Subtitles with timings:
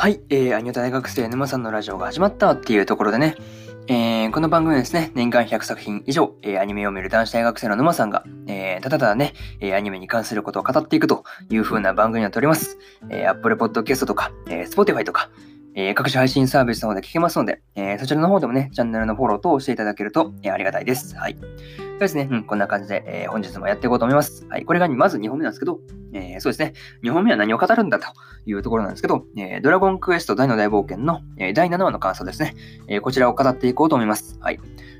[0.00, 3.36] はい、えー、アニオタ大学生沼さんのラジオが始まったっていうところでね、
[3.86, 12.78] えー、この番組はですね、年間100作品以上、えー、アニメを見る男子大学生の沼さんが、えー、ただただね、え、アニメに関することを語っていくという風な番組になっております。
[13.10, 15.28] え、Apple Podcast とか、え、Spotify とか、
[15.74, 21.14] え、各種配信サービスの方で聞けますので、え、そちらの方でもね、チャンネルのフォローとしていただけると、え、ありがたいです。
[21.14, 21.36] はい。
[22.00, 24.46] そうですね、うん、こんな感じで、えー、本日もやっていこうと思います。
[24.48, 24.64] はい。
[24.64, 25.80] これがまず2本目なんですけど、
[26.14, 26.72] えー、そうですね、
[27.02, 28.06] 2本目は何を語るんだと
[28.46, 32.54] いうところなんですけど、えー、ドラゴンクエスト大の大冒険の、え、第7話の感想ですね、
[32.88, 34.38] え、こちらを語っていこうと思います。
[34.40, 34.58] はい。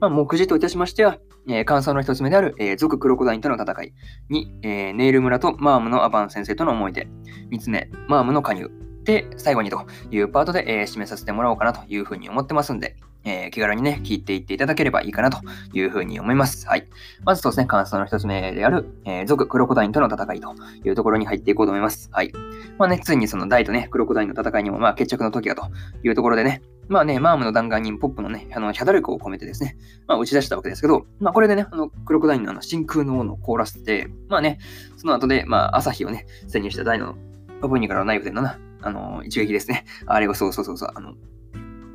[0.00, 1.16] まあ、目次といたしましては、
[1.48, 3.94] え、感想の一つ目である、えー、族クロコダインとの戦い。
[4.30, 7.08] 2、え、ネイル村とマームのアバン先生との思い出。
[7.50, 8.70] 3つ目、マームの加入。
[9.04, 15.40] で、最後にというパートで、え、締めさせてもらおうかなというふうに思ってますんで、えー、気軽にね、聞いていっていただければいいかなと
[15.72, 16.66] いうふうに思います。
[16.66, 16.86] はい。
[17.24, 22.08] まずそうですね、感想の一つ目である、えー、族クロコダインとの戦いというところに入っていこうと思います。
[22.12, 22.32] はい。
[22.78, 25.70] まあね、ついにその大とね、クロコダインの戦いにも、まあ決着の時がと
[26.02, 34.58] いうところでね、まあね、マームの弾丸にポップのね、あの、ヒャダ力を込めてですね、まあ打ち出したわけですけど、まあこれでね、あの、クロコダインのあの真空のものを凍らせて、まあね、
[34.96, 37.14] その後で、まあ朝日をね、潜入した大の
[37.60, 39.84] パプニーからのナイフでのな、あの、一撃ですね。
[40.06, 41.14] あれをそうそうそうそう、あの、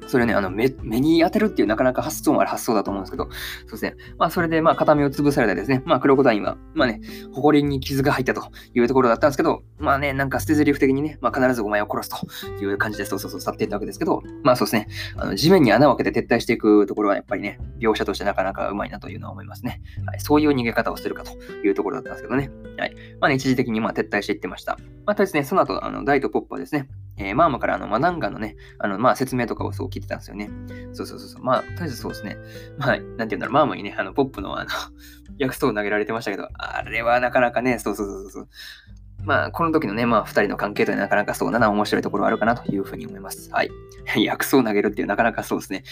[0.08, 3.96] それね、あの目、に当てるっていうなかなか発想もある発想だと思うんですけど、そうですね。
[4.18, 7.02] まあ、それで、まあ、片目を潰されたですね、まあ、クロコダインは、まあね、
[7.34, 19.82] 誇りに傷が入ったというところだったんですけど、まあね、なんか捨て台詞的にね、まあ、必ずお前を殺すという感じで、そうそうそう、去っていったわけですけど、まあ、そうですね、あの地面に穴を開けて撤退していくところは、やっぱりね、描写としてなかなかうまいなというのは思いますね。
[20.06, 21.34] はい、そういう逃げ方をするかと
[21.64, 22.50] いうところだったんですけどね。
[22.78, 22.96] はい。
[23.20, 24.78] まあね、一時的にまあ撤退していってました。
[25.06, 30.50] またですね、その後、あの、ダイとポップはですね、えー、マームからあのマナンガのね、あのまあ説明とかをそう聞いてたんですよね。
[30.94, 31.44] そうそうそうそう。
[31.44, 32.38] まあ、とりあえずそうですね。
[32.78, 34.70] まあ、なんて言うんだろう、マームにね、あのポップのあの
[35.38, 38.48] 薬草を投げられてましたけど、あれはなかなかね、そうそうそうそう。
[39.24, 43.50] まあ、この時のね、まあ、二人の関係というのはなかなかそうだな、面白いところはあるかなというふうに思います。
[43.52, 43.72] はい。
[44.16, 45.84] 薬草を投げるっていうなかなかそうですね。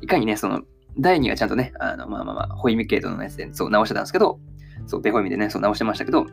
[0.00, 0.62] いかにね、その、
[0.98, 4.38] 第2はちゃんとね、あの、まあまあまあ、ホイミケートのやつで、そう直してたんですけど、
[4.86, 6.26] そう、ベホイミでね、そう直してましたけど、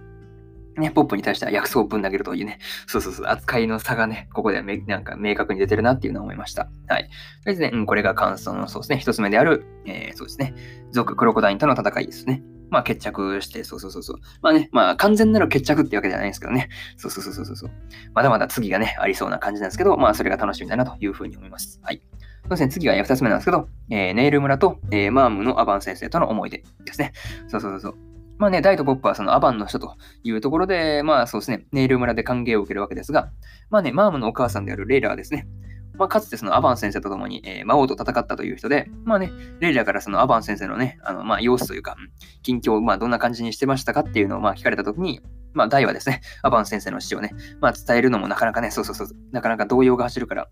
[0.77, 6.69] ね、ポップに対しては薬草をぶん投げるというね、そうそうそう、扱いの差がね、ここではなんか明確に出てるなっていうのを思いました。
[6.87, 7.03] はい。
[7.03, 7.11] とり
[7.47, 10.55] あえずね、うん、これが感想のそうですね、一つ目である、えー、そうですね、
[10.91, 12.43] 族クロコダインとの戦いですね。
[12.69, 14.17] まあ決着して、そうそうそうそう。
[14.41, 16.69] まあね、まあ完全なる決着ってわけじゃないんですけどね。
[16.97, 17.71] そうそうそうそうそう。
[18.15, 21.79] まだまだ次がね、ありそうな感じなんですけど、まあそれが楽しみだなというふうに思います。
[21.83, 22.01] はい。
[22.43, 27.13] そうですね、次は2つ目なんですけど、えー、ネイル村と、えー、マームのアバン先生との思い出ですね。
[27.47, 28.12] そうそうそうそう。
[28.43, 33.31] まあね、ダイとポップはそのアバンの人というところで、まあそうですね、ネイル村で歓迎を受けるわけですが、
[33.69, 35.47] まあね、マームのお母さんであるレイラはですね、
[35.93, 39.31] まあ、かつてそのアバン先生と共に、えー、魔王と戦ったという人で、まあね、
[39.61, 41.95] レイラからそのアバン先生のね、あのまあ様子というか、
[42.41, 45.21] 近況をまあどんな感じにしてましたかっていうのをまあ聞かれたときに、
[45.53, 47.31] まあ、ダイはですね、アバン先生の死をね、
[47.61, 50.49] まあ、伝えるのもなかなかね、そうそうそう、なかなか動揺が走るから、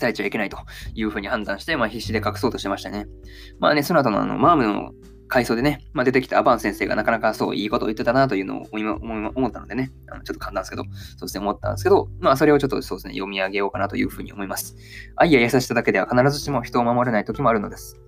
[0.00, 0.58] 伝えちゃいけないと
[0.94, 3.06] いうふうに判断して、まあ、必死で隠そうとしてましたね。
[3.60, 4.90] まあね、その後のあの、マームの
[5.32, 14.76] 回想でね、まあ、出てきたアバン先生がなかなかそういいことを言ってたなというのを今思ったのでね、あのちょっと簡単ですけど、そうですね、思ったんですけど、まあそれをちょっとそうですね、読み上げようかなというふうに思います。
[15.16, 17.98] 愛や優しさだけでは必ずしも人を守れない時もあるのです。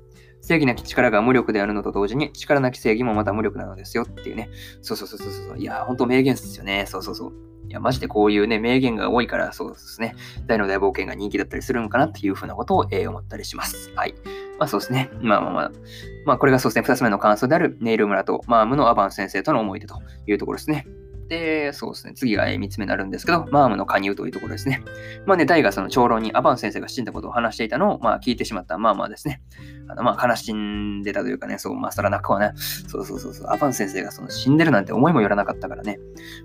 [0.42, 4.50] 正義なき力が無力であるのと同時に、力なき正義もまた無力なのですよっていうね。
[4.82, 5.58] そうそうそうそうそう。
[5.58, 6.84] いや、本当名言ですよね。
[6.86, 7.53] そうそうそう。
[7.68, 10.14] いや、マジでこういうね、名言が多いから、そうですね。
[10.46, 13.90] 大の大冒険が人気だったりするのかなっていうふうなことを、えー、思ったりします。
[13.94, 14.14] はい。
[14.58, 15.10] まあそうですね。
[15.20, 15.72] まあまあまあ。
[16.26, 16.82] まあこれがそうですね。
[16.82, 20.86] 二つ目の感想であるネイル村とマームのアバン先生との思い出というところですね。
[21.28, 22.12] で、そうですね。
[22.14, 24.82] 次が3つ目になるんですけど、マームの加入というところですね。
[25.26, 29.42] まあね、大がその長老にアバン先生が死んだことを話していたのを、まあ聞いてしまったマームはですね、
[29.88, 32.52] あのまあ悲しんでたというかね、そう、まあそら泣くわね。
[32.88, 35.98] そうそうそうそう、アバン先生がその死んでるなんて思いもよらなかったからね、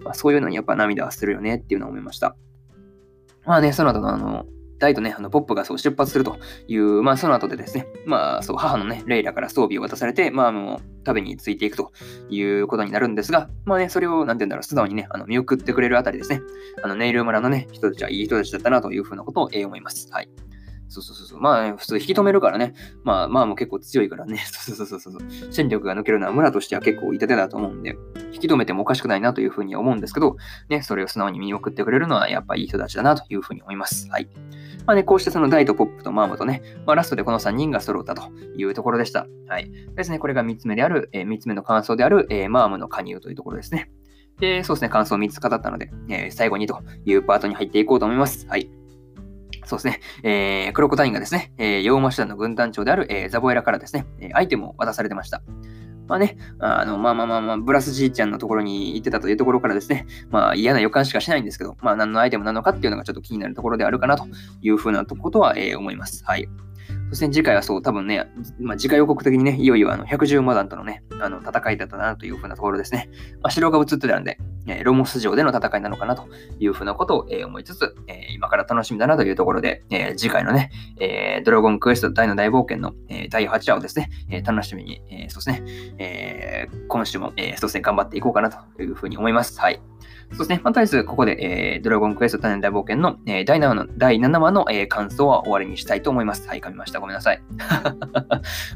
[0.04, 2.36] まあそういうのにやっぱ涙はするよねっていうのを思いました。
[3.46, 4.46] まあね、その後のあの、
[4.80, 11.92] 大とね、あのポップがそう出発するという、まあその後でですね、まあそう母のね、レイラから装備を渡されて、まあもう食べについていくと
[12.30, 16.42] いうことになるんですが、まあね、それを、なんて言うんだろう、素直にね、あの見送ってくれるあたりですね、
[16.84, 20.08] あのネイル村のね、人たちはいい人たちだったなというふうなことを、えー、思います。
[20.12, 20.30] はい。
[20.90, 21.40] そうそうそうそう。
[21.40, 22.74] まあ、ね、普通引き止めるからね。
[23.04, 24.38] まあ、まあもう結構強いからね。
[24.52, 25.22] そうそうそうそう。
[25.52, 27.96] 戦力が抜けるのは村としては結構いた手だと思うんで、
[28.34, 30.36] 引き止めてもおかしくないなというふうに思うんですけど、
[30.68, 34.10] ね、それを素直に見送ってくれるのはやっぱいい人たちだなというふうに思います。
[34.10, 34.28] はい。
[34.88, 38.24] まあね、こうしてそのダイとポップとマームとね、まあ、ラストでこの3人が揃ったと
[38.58, 39.28] いうところでした。
[39.48, 39.72] はい。
[39.96, 43.92] ですね、これが3つ目である、えー、3つ目の感想である、えー、マームの加入というところですね。
[44.40, 48.48] で、そうですね、感想3つ語ったので、えー、最後にというパートに入っていこうと思います。
[48.48, 48.79] はい。
[49.70, 55.44] そうですね、えー、クロコタインがですね、えー、ヨーマシュダの軍団長である、えー、ザボエラからですね、えアイテムを渡されてました。
[56.08, 64.26] まあね、あの、まあまあまあまあ、ブラスじいちゃんのところに行ってたというところからですね、まあ嫌な予感しかしないんですけど、まあ何のアイテムなのかっていうのがちょっと気になるところであるかなと
[64.64, 66.24] いうふうなことは、えー、思います。
[66.26, 66.50] はい。
[67.10, 68.30] そして次回はそう、多分ね、
[68.60, 73.10] まあ、次回予告的にね、いよいよあの百獣魔団とのね、あの戦いだったなというふうなところですね。
[73.42, 76.28] まあ、城が映ってたんで、えー、ロモス城での戦いなのかなと
[76.60, 80.70] いうふうなことを、えー、思いつつ、えー、今から楽しみだなというところで、え次回のね、
[81.00, 85.64] えドラゴンクエスト大の大冒険の、え第8話をですね、え楽しみに、えそうですね、
[85.98, 89.60] え今週も、えそうですね、頑張っていこうかなというふうに思います。
[89.60, 89.82] はい。
[90.32, 90.62] そうですね。
[90.64, 96.48] ま、とりあえず、ここで、えー、ドラゴンクエスト種の大冒険の、えー、第7話の第7話の、えー、感想は終わりにしたいと思います。
[96.48, 97.00] はい、噛みました。
[97.00, 97.42] ごめんなさい。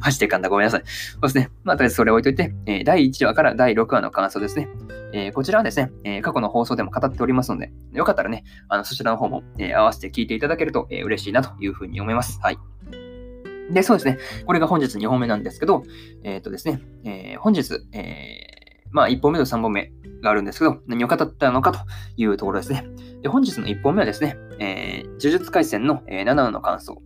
[0.02, 0.50] マジで噛んだ。
[0.50, 0.84] ごめんなさい。
[0.86, 1.50] そうですね。
[1.64, 4.68] まあ、とりあえずそれ置いといて、えー、第1話から第6話の感想ですね。
[5.14, 12.40] えー、こちらはですね、えー、過去の放送でも語っておりますので、よかったらね、あのそちらの方も、えー、合わせて聞いていただけると、えー、嬉しいなというふうに思います。
[12.42, 12.58] はい。
[13.72, 14.18] で、そうですね。
[14.46, 15.84] これが本日2本目なんですけど、
[16.24, 18.53] えっ、ー、とですね、えー、本日、えー、
[18.94, 19.92] まあ、1本目と3本目
[20.22, 21.80] があるんですけど、何を語ったのかと
[22.16, 22.86] いうところですね。
[23.22, 27.02] で本日の1本目はですね、えー、呪術廻戦の、えー、7の感想。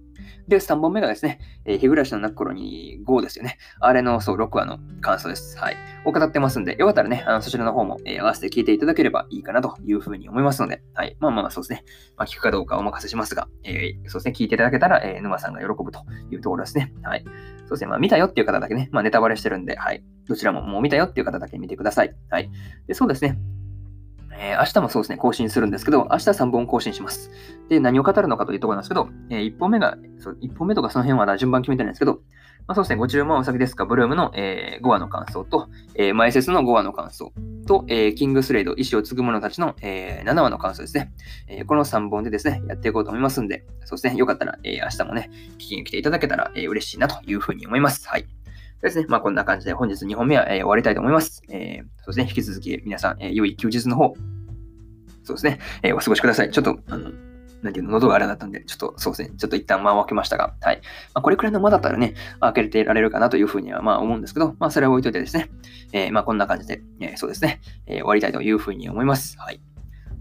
[0.47, 3.57] で、3本目がですね、えー、日暮らしの泣く頃に5ですよね。
[3.81, 5.57] あれの、そう、6話の感想です。
[5.57, 5.75] はい。
[6.05, 11.17] を語ってますんで、よかったらね、あのそちらの方も、えー、合わせて聞いていただければいいかなというふうに思いますので、はい。
[11.19, 11.83] まあまあまあ、そうですね。
[12.15, 15.99] まあ、聞くかどうかお任せしますが、えー、そうですね、聞いていただけたら、えー、沼さんが喜ぶと
[16.31, 16.93] いうところですね。
[17.03, 17.25] はい。
[17.67, 20.03] そうですね、まあ、見たよっていう方だけね、まあ、ネタバレしてるんで、はい。
[20.27, 22.15] どちらももう見たよっていう方だけ見てください。
[22.29, 22.49] はい。
[22.87, 23.37] で、そうですね。
[24.39, 27.31] えー、明日もそうですね、更新するんですけど、明日3本更新します。
[27.69, 32.21] で、何を語るのかというところなんですけど、えー、1本目が、そう1本目とかその辺は順番決めてないんですけど、
[32.67, 37.31] まあ、そうですね、ご注文はお先ですか、ブルームの、えー、5話の感想と、えー、前説の5話の感想
[37.65, 41.13] と、えー、キングスレイド、意志を継ぐ者たちの、えー、7話の感想ですね、
[41.47, 41.65] えー。
[41.65, 48.05] この3本でですね、やっていこうと思いますんで、そうですね、よかったら、えー、明日もね、聞きに来ていただけたら、えー、嬉しいなというふうに思います。
[48.09, 48.27] はい。
[48.81, 51.41] ですね、まあこんな感じで本日2本目は、えー、終わりたいと思います。
[51.49, 54.13] えー、そうですね、引き続き皆さん、えー、良い休日の方、
[55.23, 56.51] そうですね、えー、お過ごしください。
[56.51, 57.11] ちょっと、あの、
[57.61, 60.81] なんていうの、喉が荒れだったんで、ちょっとそうですね、ちょっと一旦間を開けましたが、はい。
[61.13, 65.49] まあ、これくらいの間だったらね、開けてられるかなというふうにはまあ思うんですけど、まあそれは置いといてですね、
[65.91, 69.37] えー、まあこんな感じで、えー、そうですね、えー、終わりたいというふうに思います。
[69.39, 69.61] はい。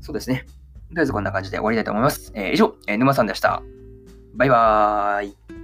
[0.01, 0.45] そうですね。
[0.89, 2.33] とりあえずこんな感じで終わりたいと思います。
[2.35, 3.63] えー、以上、えー、沼さんでした。
[4.35, 5.56] バイバーイ。